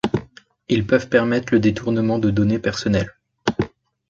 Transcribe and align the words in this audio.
Ils 0.67 0.87
peuvent 0.87 1.09
permettre 1.09 1.53
le 1.53 1.59
détournement 1.59 2.17
de 2.17 2.31
données 2.31 2.57
personnelles. 2.57 3.13